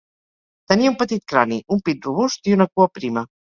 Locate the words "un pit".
1.77-2.11